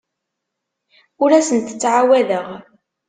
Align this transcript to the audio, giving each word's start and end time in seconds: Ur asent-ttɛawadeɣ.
Ur 1.23 1.31
asent-ttɛawadeɣ. 1.39 2.47